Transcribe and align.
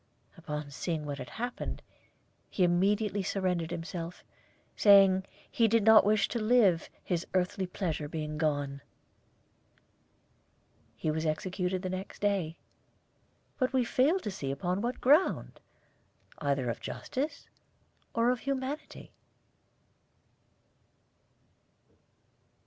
Upon 0.35 0.71
seeing 0.71 1.05
what 1.05 1.19
had 1.19 1.29
happened, 1.29 1.83
he 2.49 2.63
immediately 2.63 3.21
surrendered 3.21 3.69
himself, 3.69 4.23
saying 4.75 5.27
he 5.51 5.67
did 5.67 5.83
not 5.83 6.03
wish 6.03 6.27
to 6.29 6.39
live, 6.39 6.89
his 7.03 7.27
earthly 7.35 7.67
pleasure 7.67 8.07
being 8.07 8.39
gone. 8.39 8.81
He 10.95 11.11
was 11.11 11.27
executed 11.27 11.83
the 11.83 11.89
next 11.89 12.17
day, 12.19 12.57
but 13.59 13.73
we 13.73 13.85
fail 13.85 14.17
to 14.17 14.23
perceive 14.23 14.65
on 14.65 14.81
what 14.81 15.01
ground, 15.01 15.59
either 16.39 16.67
of 16.71 16.79
justice 16.81 17.47
or 18.15 18.31
of 18.31 18.39
humanity. 18.39 19.13